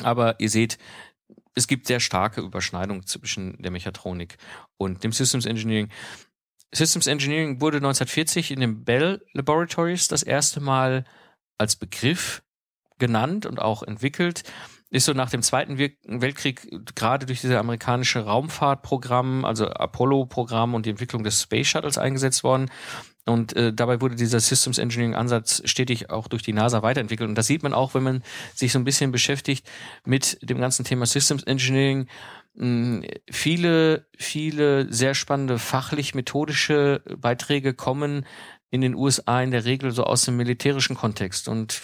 [0.02, 0.78] Aber ihr seht,
[1.54, 4.36] es gibt sehr starke Überschneidungen zwischen der Mechatronik
[4.76, 5.88] und dem Systems Engineering.
[6.74, 11.04] Systems Engineering wurde 1940 in den Bell Laboratories das erste Mal
[11.58, 12.42] als Begriff
[12.98, 14.42] genannt und auch entwickelt.
[14.90, 20.90] Ist so nach dem Zweiten Weltkrieg gerade durch dieses amerikanische Raumfahrtprogramm, also Apollo-Programm und die
[20.90, 22.70] Entwicklung des Space Shuttles eingesetzt worden.
[23.26, 27.28] Und äh, dabei wurde dieser Systems Engineering Ansatz stetig auch durch die NASA weiterentwickelt.
[27.28, 28.22] Und das sieht man auch, wenn man
[28.54, 29.66] sich so ein bisschen beschäftigt
[30.04, 32.06] mit dem ganzen Thema Systems Engineering
[32.56, 38.24] viele, viele sehr spannende fachlich-methodische Beiträge kommen
[38.70, 41.80] in den USA in der Regel so aus dem militärischen Kontext und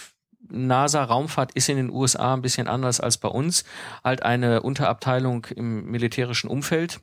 [0.49, 3.63] NASA Raumfahrt ist in den USA ein bisschen anders als bei uns,
[4.03, 6.99] halt eine Unterabteilung im militärischen Umfeld.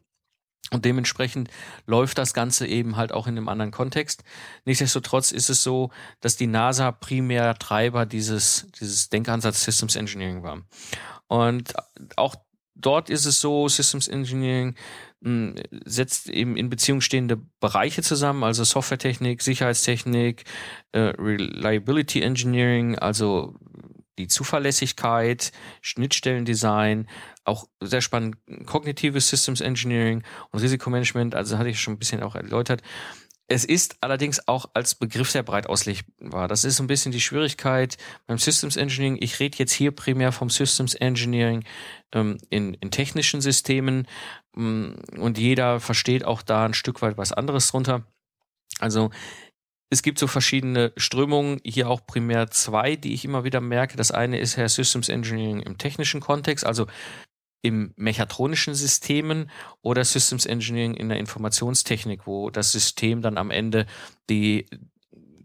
[0.71, 1.49] Und dementsprechend
[1.87, 4.23] läuft das Ganze eben halt auch in einem anderen Kontext.
[4.67, 10.61] Nichtsdestotrotz ist es so, dass die NASA primär Treiber dieses, dieses Denkansatz Systems Engineering war.
[11.27, 11.73] Und
[12.17, 12.35] auch
[12.79, 14.75] dort ist es so, Systems Engineering
[15.23, 20.45] hm, setzt eben in Beziehung stehende Bereiche zusammen, also Softwaretechnik, Sicherheitstechnik,
[20.93, 23.55] äh, Reliability Engineering, also
[24.19, 27.09] die Zuverlässigkeit, Schnittstellendesign,
[27.45, 28.37] auch sehr spannend
[28.67, 32.83] kognitives Systems Engineering und Risikomanagement, also hatte ich schon ein bisschen auch erläutert.
[33.51, 36.49] Es ist allerdings auch als Begriff sehr breit auslegbar.
[36.49, 39.17] Das ist so ein bisschen die Schwierigkeit beim Systems Engineering.
[39.21, 41.65] Ich rede jetzt hier primär vom Systems Engineering
[42.13, 44.07] ähm, in, in technischen Systemen
[44.55, 48.05] ähm, und jeder versteht auch da ein Stück weit was anderes drunter.
[48.81, 49.11] Also
[49.89, 53.97] es gibt so verschiedene Strömungen, hier auch primär zwei, die ich immer wieder merke.
[53.97, 56.87] Das eine ist Herr Systems Engineering im technischen Kontext, also
[57.63, 59.51] im mechatronischen Systemen
[59.83, 63.87] oder Systems Engineering in der Informationstechnik, wo das System dann am Ende
[64.31, 64.67] die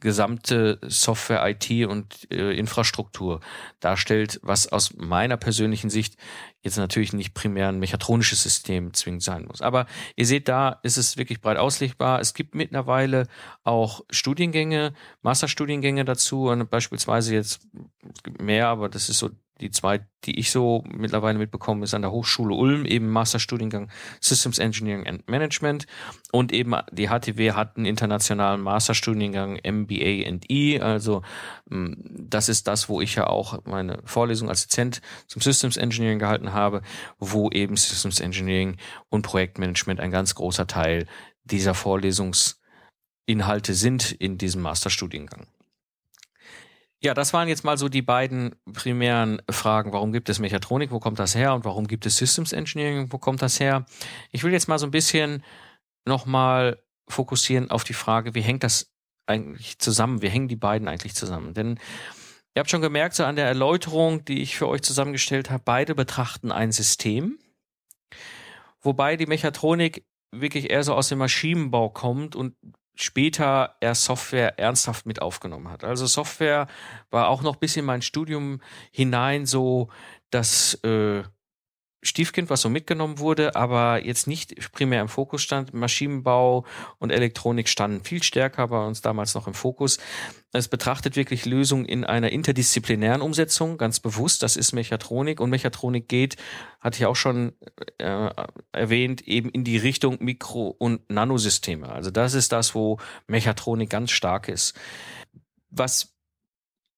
[0.03, 3.39] gesamte Software, IT und äh, Infrastruktur
[3.79, 6.17] darstellt, was aus meiner persönlichen Sicht
[6.61, 9.61] jetzt natürlich nicht primär ein mechatronisches System zwingend sein muss.
[9.61, 9.85] Aber
[10.17, 12.19] ihr seht, da ist es wirklich breit auslegbar.
[12.19, 13.27] Es gibt mittlerweile
[13.63, 17.65] auch Studiengänge, Masterstudiengänge dazu und beispielsweise jetzt
[18.41, 19.29] mehr, aber das ist so
[19.63, 24.59] die zwei, die ich so mittlerweile mitbekomme, ist an der Hochschule Ulm eben Masterstudiengang Systems
[24.59, 25.87] Engineering and Management
[26.31, 30.81] und eben die HTW hat einen internationalen Masterstudiengang MBA and E.
[30.81, 31.21] Also
[31.69, 36.19] mm, das ist das, wo ich ja auch meine Vorlesung als Dozent zum Systems Engineering
[36.19, 36.81] gehalten habe,
[37.19, 38.75] wo eben Systems Engineering
[39.09, 41.07] und Projektmanagement ein ganz großer Teil
[41.45, 45.47] dieser Vorlesungsinhalte sind in diesem Masterstudiengang.
[47.03, 49.91] Ja, das waren jetzt mal so die beiden primären Fragen.
[49.91, 50.91] Warum gibt es Mechatronik?
[50.91, 51.53] Wo kommt das her?
[51.53, 53.11] Und warum gibt es Systems Engineering?
[53.11, 53.85] Wo kommt das her?
[54.31, 55.43] Ich will jetzt mal so ein bisschen
[56.05, 58.93] nochmal fokussieren auf die Frage, wie hängt das
[59.27, 60.21] eigentlich zusammen?
[60.21, 61.53] Wie hängen die beiden eigentlich zusammen?
[61.53, 61.77] Denn
[62.55, 65.95] ihr habt schon gemerkt, so an der Erläuterung, die ich für euch zusammengestellt habe, beide
[65.95, 67.37] betrachten ein System,
[68.81, 72.55] wobei die Mechatronik wirklich eher so aus dem Maschinenbau kommt und
[72.95, 75.83] später er Software ernsthaft mit aufgenommen hat.
[75.83, 76.67] Also Software
[77.09, 79.89] war auch noch bis in mein Studium hinein so
[80.29, 81.23] das, äh,
[82.03, 85.73] Stiefkind, was so mitgenommen wurde, aber jetzt nicht primär im Fokus stand.
[85.73, 86.65] Maschinenbau
[86.99, 89.97] und Elektronik standen viel stärker bei uns damals noch im Fokus.
[90.51, 94.43] Es betrachtet wirklich Lösungen in einer interdisziplinären Umsetzung, ganz bewusst.
[94.43, 96.35] Das ist Mechatronik und Mechatronik geht,
[96.79, 97.53] hatte ich auch schon
[97.97, 98.29] äh,
[98.71, 101.89] erwähnt, eben in die Richtung Mikro- und Nanosysteme.
[101.89, 104.75] Also das ist das, wo Mechatronik ganz stark ist.
[105.71, 106.12] Was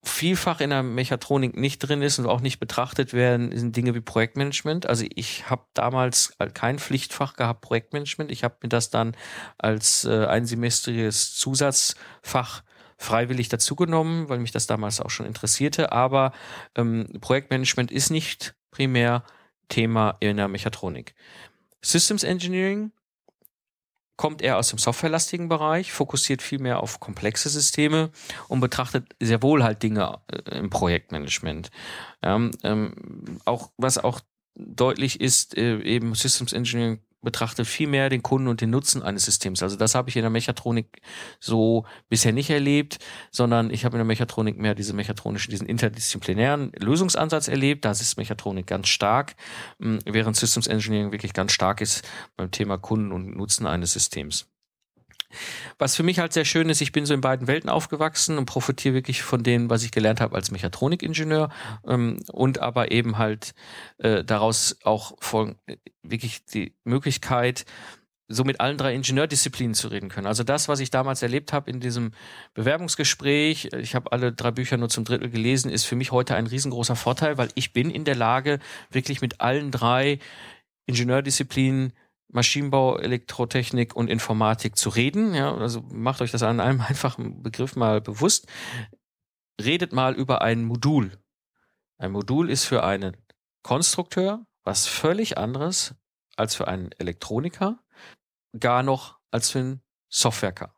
[0.06, 4.02] vielfach in der Mechatronik nicht drin ist und auch nicht betrachtet werden, sind Dinge wie
[4.02, 4.88] Projektmanagement.
[4.88, 8.32] Also ich habe damals kein Pflichtfach gehabt, Projektmanagement.
[8.32, 9.16] Ich habe mir das dann
[9.58, 12.64] als äh, einsemestriges Zusatzfach
[12.98, 15.92] freiwillig dazugenommen, weil mich das damals auch schon interessierte.
[15.92, 16.32] Aber
[16.76, 19.24] ähm, Projektmanagement ist nicht primär
[19.70, 21.16] Thema in der Mechatronik.
[21.82, 22.92] Systems Engineering
[24.18, 28.12] kommt er aus dem softwarelastigen Bereich, fokussiert viel mehr auf komplexe Systeme
[28.48, 31.70] und betrachtet sehr wohl halt Dinge äh, im Projektmanagement.
[32.22, 34.22] Ähm, ähm, auch was auch
[34.56, 39.26] deutlich ist, äh, eben Systems Engineering betrachte viel mehr den Kunden und den Nutzen eines
[39.26, 39.62] Systems.
[39.62, 41.02] Also das habe ich in der Mechatronik
[41.42, 43.00] so bisher nicht erlebt,
[43.32, 47.84] sondern ich habe in der Mechatronik mehr diese mechatronischen, diesen interdisziplinären Lösungsansatz erlebt.
[47.84, 49.36] Das ist Mechatronik ganz stark,
[49.80, 52.08] während Systems Engineering wirklich ganz stark ist
[52.38, 54.48] beim Thema Kunden und Nutzen eines Systems.
[55.78, 58.46] Was für mich halt sehr schön ist, ich bin so in beiden Welten aufgewachsen und
[58.46, 61.50] profitiere wirklich von dem, was ich gelernt habe als Mechatronikingenieur
[61.88, 63.54] ähm, und aber eben halt
[63.98, 67.66] äh, daraus auch von äh, wirklich die Möglichkeit,
[68.28, 70.28] so mit allen drei Ingenieurdisziplinen zu reden können.
[70.28, 72.12] Also das, was ich damals erlebt habe in diesem
[72.54, 76.48] Bewerbungsgespräch, ich habe alle drei Bücher nur zum Drittel gelesen, ist für mich heute ein
[76.48, 78.60] riesengroßer Vorteil, weil ich bin in der Lage,
[78.90, 80.20] wirklich mit allen drei
[80.88, 81.94] Ingenieurdisziplinen
[82.30, 85.34] Maschinenbau, Elektrotechnik und Informatik zu reden.
[85.34, 88.48] Ja, also macht euch das an einem einfachen Begriff mal bewusst.
[89.62, 91.18] Redet mal über ein Modul.
[91.98, 93.16] Ein Modul ist für einen
[93.64, 95.96] Konstrukteur was völlig anderes
[96.36, 97.80] als für einen Elektroniker,
[98.60, 100.76] gar noch als für einen Softwareker.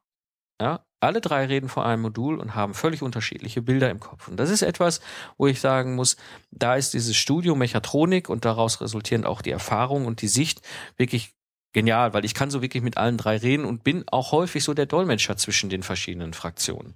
[0.62, 4.28] Ja, alle drei reden vor einem Modul und haben völlig unterschiedliche Bilder im Kopf.
[4.28, 5.00] Und das ist etwas,
[5.38, 6.18] wo ich sagen muss,
[6.52, 10.62] da ist dieses Studium Mechatronik und daraus resultierend auch die Erfahrung und die Sicht
[10.98, 11.36] wirklich
[11.78, 14.74] genial, weil ich kann so wirklich mit allen drei reden und bin auch häufig so
[14.74, 16.96] der Dolmetscher zwischen den verschiedenen Fraktionen.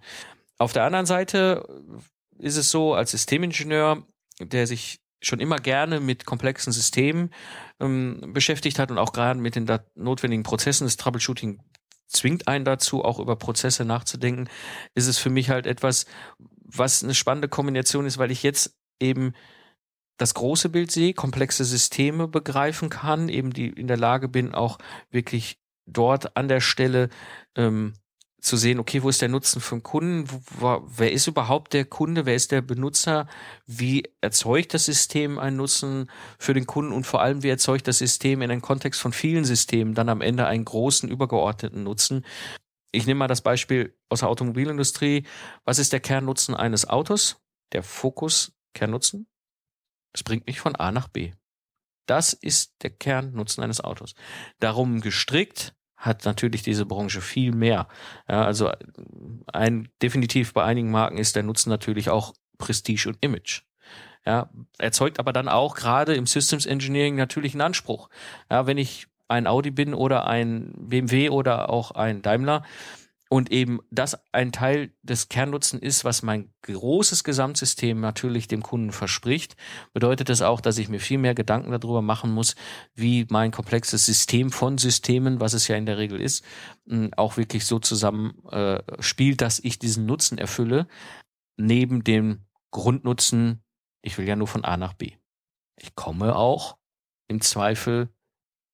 [0.58, 1.68] Auf der anderen Seite
[2.40, 4.04] ist es so, als Systemingenieur,
[4.40, 7.30] der sich schon immer gerne mit komplexen Systemen
[7.80, 11.62] ähm, beschäftigt hat und auch gerade mit den notwendigen Prozessen des Troubleshooting
[12.08, 14.50] zwingt einen dazu, auch über Prozesse nachzudenken,
[14.96, 16.08] ist es für mich halt etwas,
[16.40, 19.34] was eine spannende Kombination ist, weil ich jetzt eben
[20.22, 24.78] das große Bild sehe, komplexe Systeme begreifen kann, eben die in der Lage bin, auch
[25.10, 27.10] wirklich dort an der Stelle
[27.56, 27.94] ähm,
[28.40, 30.30] zu sehen, okay, wo ist der Nutzen für den Kunden?
[30.60, 32.26] Wo, wer ist überhaupt der Kunde?
[32.26, 33.28] Wer ist der Benutzer?
[33.68, 36.92] Wie erzeugt das System einen Nutzen für den Kunden?
[36.92, 40.22] Und vor allem, wie erzeugt das System in einem Kontext von vielen Systemen dann am
[40.22, 42.26] Ende einen großen, übergeordneten Nutzen?
[42.92, 45.26] Ich nehme mal das Beispiel aus der Automobilindustrie.
[45.64, 47.38] Was ist der Kernnutzen eines Autos?
[47.74, 49.28] Der Fokus, Kernnutzen?
[50.14, 51.34] Es bringt mich von A nach B.
[52.06, 54.16] Das ist der Kernnutzen eines Autos.
[54.60, 57.88] Darum gestrickt hat natürlich diese Branche viel mehr.
[58.28, 58.72] Ja, also
[59.54, 63.62] ein definitiv bei einigen Marken ist der Nutzen natürlich auch Prestige und Image.
[64.26, 68.10] Ja, erzeugt aber dann auch gerade im Systems Engineering natürlich einen Anspruch.
[68.50, 72.64] Ja, wenn ich ein Audi bin oder ein BMW oder auch ein Daimler,
[73.32, 78.92] und eben das ein Teil des Kernnutzen ist, was mein großes Gesamtsystem natürlich dem Kunden
[78.92, 79.56] verspricht,
[79.94, 82.56] bedeutet das auch, dass ich mir viel mehr Gedanken darüber machen muss,
[82.94, 86.44] wie mein komplexes System von Systemen, was es ja in der Regel ist,
[87.16, 90.88] auch wirklich so zusammen äh, spielt, dass ich diesen Nutzen erfülle,
[91.56, 93.64] neben dem Grundnutzen,
[94.02, 95.14] ich will ja nur von A nach B.
[95.78, 96.76] Ich komme auch
[97.30, 98.10] im Zweifel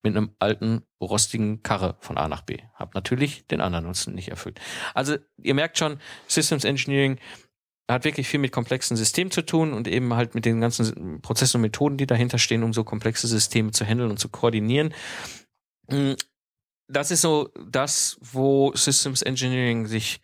[0.02, 2.58] mit einem alten, rostigen Karre von A nach B.
[2.74, 4.60] Hab natürlich den anderen Nutzen nicht erfüllt.
[4.94, 7.18] Also ihr merkt schon, Systems Engineering
[7.90, 11.56] hat wirklich viel mit komplexen Systemen zu tun und eben halt mit den ganzen Prozessen
[11.56, 14.94] und Methoden, die dahinter stehen, um so komplexe Systeme zu handeln und zu koordinieren.
[15.88, 16.16] Hm,
[16.86, 20.20] das ist so das, wo Systems Engineering sich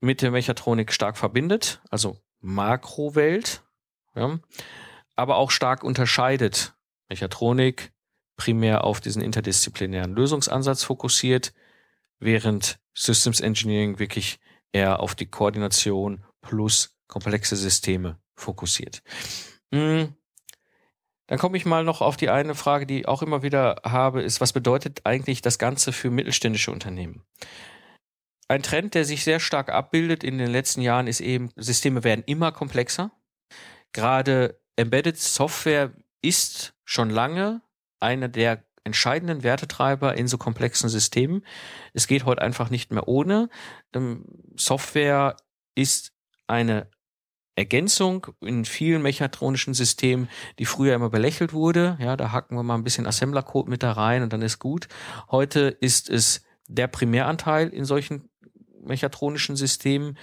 [0.00, 3.64] mit der Mechatronik stark verbindet, also Makrowelt,
[4.14, 4.38] ja,
[5.16, 6.74] aber auch stark unterscheidet.
[7.08, 7.92] Mechatronik,
[8.38, 11.52] primär auf diesen interdisziplinären Lösungsansatz fokussiert,
[12.18, 14.40] während Systems Engineering wirklich
[14.72, 19.02] eher auf die Koordination plus komplexe Systeme fokussiert.
[19.74, 20.14] Hm.
[21.26, 24.22] Dann komme ich mal noch auf die eine Frage, die ich auch immer wieder habe,
[24.22, 27.22] ist, was bedeutet eigentlich das Ganze für mittelständische Unternehmen?
[28.48, 32.24] Ein Trend, der sich sehr stark abbildet in den letzten Jahren, ist eben, Systeme werden
[32.26, 33.10] immer komplexer.
[33.92, 37.60] Gerade Embedded Software ist schon lange
[38.00, 41.44] einer der entscheidenden Wertetreiber in so komplexen Systemen.
[41.92, 43.50] Es geht heute einfach nicht mehr ohne.
[43.94, 44.24] Ähm,
[44.56, 45.36] Software
[45.74, 46.12] ist
[46.46, 46.88] eine
[47.54, 51.98] Ergänzung in vielen mechatronischen Systemen, die früher immer belächelt wurde.
[52.00, 54.88] Ja, da hacken wir mal ein bisschen Assembler-Code mit da rein und dann ist gut.
[55.30, 58.28] Heute ist es der Primäranteil in solchen
[58.80, 60.16] mechatronischen Systemen.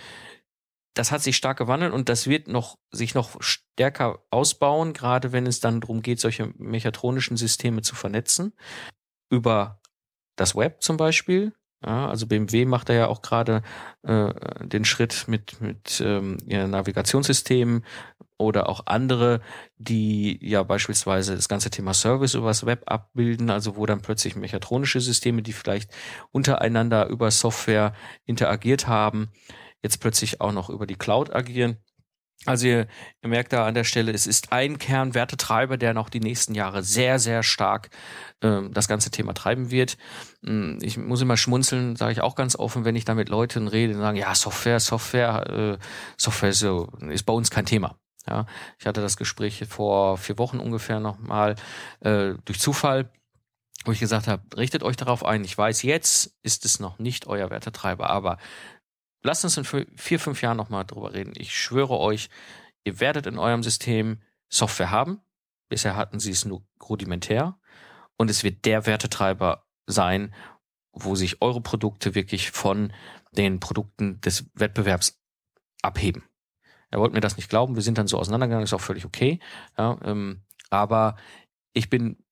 [0.95, 5.45] Das hat sich stark gewandelt und das wird noch, sich noch stärker ausbauen, gerade wenn
[5.45, 8.53] es dann darum geht, solche mechatronischen Systeme zu vernetzen.
[9.29, 9.81] Über
[10.37, 11.53] das Web zum Beispiel,
[11.85, 13.61] ja, also BMW macht da ja auch gerade
[14.03, 14.33] äh,
[14.65, 17.85] den Schritt mit, mit ähm, ja, Navigationssystemen
[18.37, 19.41] oder auch andere,
[19.77, 24.99] die ja beispielsweise das ganze Thema Service übers Web abbilden, also wo dann plötzlich mechatronische
[24.99, 25.91] Systeme, die vielleicht
[26.31, 27.93] untereinander über Software
[28.25, 29.29] interagiert haben,
[29.85, 31.77] jetzt plötzlich auch noch über die Cloud agieren.
[32.45, 32.87] Also ihr,
[33.23, 36.83] ihr, merkt da an der Stelle, es ist ein Kernwertetreiber, der noch die nächsten Jahre
[36.83, 37.89] sehr, sehr stark
[38.41, 39.97] ähm, das ganze Thema treiben wird.
[40.43, 43.67] Hm, ich muss immer schmunzeln, sage ich auch ganz offen, wenn ich da mit Leuten
[43.67, 45.85] rede und sagen, ja, Software, Software, äh,
[46.17, 47.97] Software ist, so, ist bei uns kein Thema.
[48.27, 48.47] Ja,
[48.79, 51.55] ich hatte das Gespräch vor vier Wochen ungefähr nochmal
[52.01, 53.11] äh, durch Zufall,
[53.85, 55.43] wo ich gesagt habe, richtet euch darauf ein.
[55.43, 58.37] Ich weiß, jetzt ist es noch nicht euer Wertetreiber, aber
[59.25, 61.33] Lasst uns in vier, fünf Jahren nochmal drüber reden.
[61.35, 62.29] Ich schwöre euch,
[62.83, 65.19] ihr werdet in eurem System Software haben.
[65.67, 67.57] Bisher hatten sie es nur rudimentär.
[68.17, 70.31] Und es wird der Wertetreiber sein,
[70.91, 72.93] wo sich eure Produkte wirklich von
[73.31, 75.19] den Produkten des Wettbewerbs
[75.81, 76.23] abheben.
[76.91, 77.73] Er wollte mir das nicht glauben.
[77.73, 79.39] Wir sind dann so auseinandergegangen, ist auch völlig okay.
[79.75, 81.15] Ja, ähm, aber
[81.73, 82.23] ich bin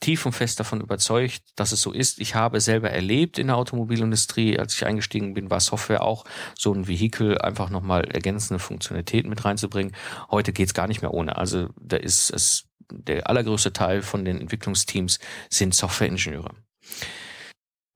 [0.00, 2.18] tief und fest davon überzeugt, dass es so ist.
[2.20, 6.24] Ich habe selber erlebt in der Automobilindustrie, als ich eingestiegen bin, war Software auch
[6.56, 9.94] so ein Vehikel, einfach nochmal ergänzende Funktionalitäten mit reinzubringen.
[10.30, 11.36] Heute geht's gar nicht mehr ohne.
[11.36, 15.18] Also da ist es, der allergrößte Teil von den Entwicklungsteams
[15.50, 16.50] sind Softwareingenieure.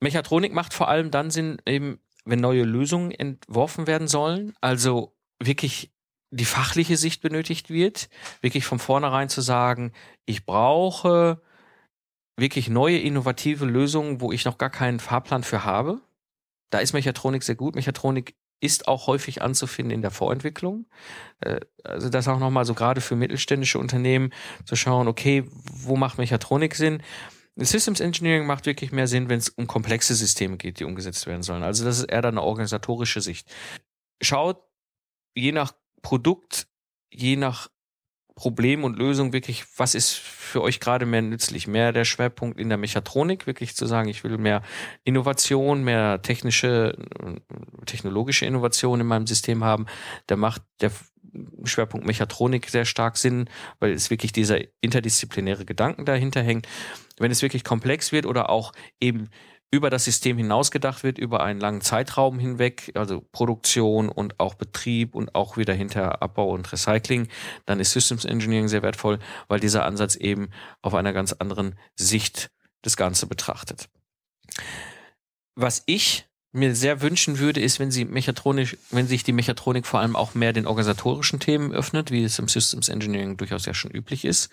[0.01, 4.55] Mechatronik macht vor allem dann Sinn, eben, wenn neue Lösungen entworfen werden sollen.
[4.61, 5.93] Also wirklich
[6.31, 8.09] die fachliche Sicht benötigt wird,
[8.41, 9.93] wirklich von vornherein zu sagen,
[10.27, 11.43] ich brauche
[12.41, 16.01] wirklich neue, innovative Lösungen, wo ich noch gar keinen Fahrplan für habe.
[16.71, 17.75] Da ist Mechatronik sehr gut.
[17.75, 20.87] Mechatronik ist auch häufig anzufinden in der Vorentwicklung.
[21.41, 24.33] Äh, also das auch nochmal so gerade für mittelständische Unternehmen
[24.65, 27.03] zu schauen, okay, wo macht Mechatronik Sinn?
[27.57, 31.43] Systems Engineering macht wirklich mehr Sinn, wenn es um komplexe Systeme geht, die umgesetzt werden
[31.43, 31.63] sollen.
[31.63, 33.49] Also das ist eher dann eine organisatorische Sicht.
[34.23, 34.63] Schaut
[35.35, 35.73] je nach
[36.03, 36.69] Produkt,
[37.13, 37.69] je nach
[38.35, 41.67] Problem und Lösung wirklich, was ist für euch gerade mehr nützlich?
[41.67, 44.63] Mehr der Schwerpunkt in der Mechatronik, wirklich zu sagen, ich will mehr
[45.05, 46.97] Innovation, mehr technische,
[47.87, 49.87] technologische Innovation in meinem System haben.
[50.27, 50.91] Da macht der
[51.65, 56.67] Schwerpunkt Mechatronik sehr stark Sinn, weil es wirklich dieser interdisziplinäre Gedanken dahinter hängt.
[57.19, 59.29] Wenn es wirklich komplex wird oder auch eben
[59.71, 65.15] über das System hinausgedacht wird, über einen langen Zeitraum hinweg, also Produktion und auch Betrieb
[65.15, 67.29] und auch wieder hinter Abbau und Recycling,
[67.67, 70.51] dann ist Systems Engineering sehr wertvoll, weil dieser Ansatz eben
[70.83, 72.51] auf einer ganz anderen Sicht
[72.83, 73.89] das Ganze betrachtet.
[75.55, 80.01] Was ich mir sehr wünschen würde, ist, wenn sie mechatronisch, wenn sich die Mechatronik vor
[80.01, 83.93] allem auch mehr den organisatorischen Themen öffnet, wie es im Systems Engineering durchaus ja schon
[83.93, 84.51] üblich ist.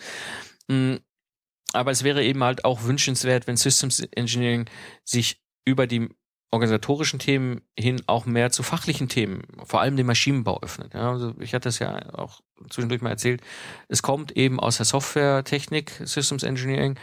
[1.78, 4.66] Aber es wäre eben halt auch wünschenswert, wenn Systems Engineering
[5.04, 6.10] sich über die
[6.52, 10.94] organisatorischen Themen hin auch mehr zu fachlichen Themen, vor allem dem Maschinenbau öffnet.
[10.94, 13.42] Ja, also ich hatte das ja auch zwischendurch mal erzählt.
[13.90, 16.98] Es kommt eben aus der Softwaretechnik, Systems Engineering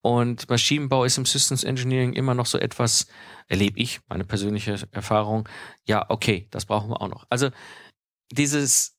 [0.00, 3.06] und Maschinenbau ist im Systems Engineering immer noch so etwas,
[3.48, 5.46] erlebe ich, meine persönliche Erfahrung.
[5.84, 7.26] Ja, okay, das brauchen wir auch noch.
[7.28, 7.50] Also
[8.32, 8.96] dieses,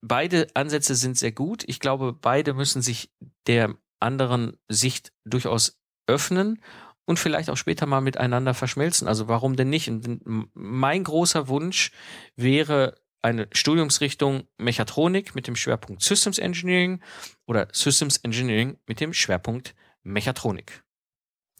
[0.00, 1.62] beide Ansätze sind sehr gut.
[1.68, 3.12] Ich glaube, beide müssen sich
[3.46, 6.60] der anderen Sicht durchaus öffnen
[7.04, 9.08] und vielleicht auch später mal miteinander verschmelzen.
[9.08, 9.88] Also warum denn nicht?
[9.88, 10.20] Und
[10.54, 11.92] mein großer Wunsch
[12.36, 17.00] wäre eine Studiumsrichtung Mechatronik mit dem Schwerpunkt Systems Engineering
[17.46, 20.82] oder Systems Engineering mit dem Schwerpunkt Mechatronik.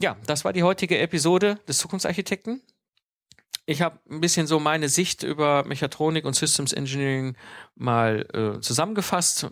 [0.01, 2.61] Ja, das war die heutige Episode des Zukunftsarchitekten
[3.65, 7.37] ich habe ein bisschen so meine Sicht über Mechatronik und Systems Engineering
[7.77, 9.49] mal äh, zusammengefasst.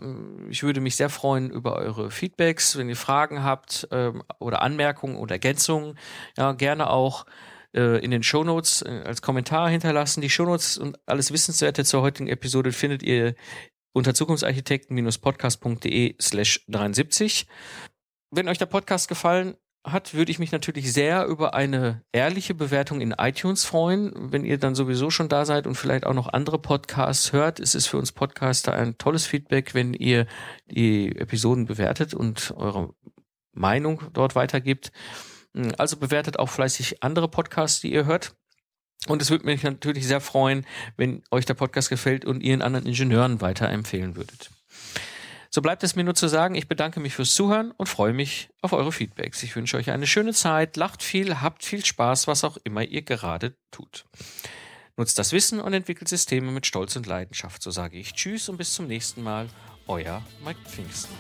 [0.49, 5.15] Ich würde mich sehr freuen über eure Feedbacks, wenn ihr Fragen habt ähm, oder Anmerkungen
[5.17, 5.97] oder Ergänzungen.
[6.37, 7.25] Ja, gerne auch
[7.73, 10.23] äh, in den Shownotes äh, als Kommentar hinterlassen.
[10.23, 13.37] Die Shownotes und alles Wissenswerte zur heutigen Episode findet ihr
[13.93, 17.47] unter zukunftsarchitekten-podcast.de slash 73.
[18.33, 23.01] Wenn euch der Podcast gefallen hat, würde ich mich natürlich sehr über eine ehrliche Bewertung
[23.01, 24.13] in iTunes freuen.
[24.15, 27.75] Wenn ihr dann sowieso schon da seid und vielleicht auch noch andere Podcasts hört, ist
[27.75, 30.27] es für uns Podcaster ein tolles Feedback, wenn ihr
[30.67, 32.95] die Episoden bewertet und eure
[33.53, 34.93] Meinung dort weitergibt.
[35.79, 38.37] Also bewertet auch fleißig andere Podcasts, die ihr hört.
[39.09, 40.67] Und es würde mich natürlich sehr freuen,
[40.99, 44.51] wenn euch der Podcast gefällt und ihr ihn anderen Ingenieuren weiterempfehlen würdet.
[45.53, 48.51] So bleibt es mir nur zu sagen, ich bedanke mich fürs Zuhören und freue mich
[48.63, 49.43] auf eure Feedbacks.
[49.43, 53.03] Ich wünsche euch eine schöne Zeit, lacht viel, habt viel Spaß, was auch immer ihr
[53.03, 54.05] gerade tut.
[54.97, 57.63] Nutzt das Wissen und entwickelt Systeme mit Stolz und Leidenschaft.
[57.63, 59.49] So sage ich Tschüss und bis zum nächsten Mal.
[59.89, 61.13] Euer Mike Pfingsten.